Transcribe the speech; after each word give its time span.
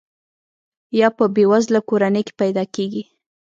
یا 0.99 1.07
په 1.17 1.25
بې 1.33 1.43
وزله 1.51 1.79
کورنۍ 1.89 2.21
کې 2.27 2.33
پیدا 2.41 2.63
کیږي. 2.75 3.03